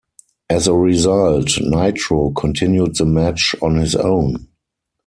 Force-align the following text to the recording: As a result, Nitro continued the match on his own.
As 0.49 0.67
a 0.67 0.73
result, 0.73 1.59
Nitro 1.61 2.31
continued 2.31 2.95
the 2.95 3.05
match 3.05 3.53
on 3.61 3.75
his 3.75 3.95
own. 3.95 4.47